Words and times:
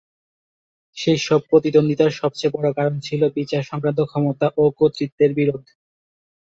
সেসব 0.97 1.39
প্রতিদ্বন্দ্বিতার 1.49 2.11
সবচেয়ে 2.11 2.53
বড় 2.55 2.67
কারণ 2.77 2.95
ছিল 2.99 3.21
বিচার 3.37 3.63
সংক্রান্ত 3.63 3.99
ক্ষমতা 4.09 4.47
ও 4.57 4.63
কর্তৃত্বের 4.79 5.31
বিরোধ। 5.39 5.63